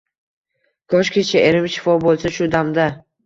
Koshki 0.93 1.23
she’rim 1.27 1.69
shifo 1.75 1.97
bo’lsa 2.05 2.33
shu 2.39 2.49
damda 2.57 2.89